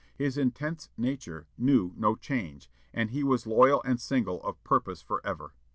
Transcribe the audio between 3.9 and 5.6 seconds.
single of purpose forever.